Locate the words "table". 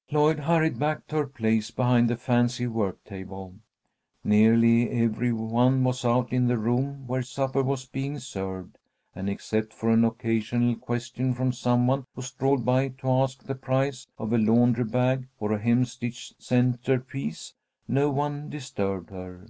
3.04-3.54